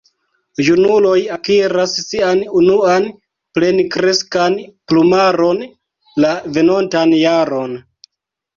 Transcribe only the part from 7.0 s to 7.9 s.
jaron.